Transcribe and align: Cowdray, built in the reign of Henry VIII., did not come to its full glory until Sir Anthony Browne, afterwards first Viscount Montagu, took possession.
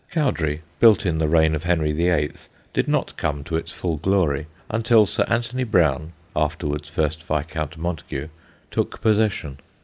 Cowdray, 0.09 0.61
built 0.79 1.05
in 1.05 1.19
the 1.19 1.27
reign 1.27 1.53
of 1.53 1.61
Henry 1.63 1.91
VIII., 1.91 2.31
did 2.73 2.87
not 2.87 3.15
come 3.17 3.43
to 3.43 3.55
its 3.55 3.71
full 3.71 3.97
glory 3.97 4.47
until 4.67 5.05
Sir 5.05 5.25
Anthony 5.27 5.63
Browne, 5.63 6.13
afterwards 6.35 6.89
first 6.89 7.21
Viscount 7.21 7.77
Montagu, 7.77 8.29
took 8.71 8.99
possession. 8.99 9.59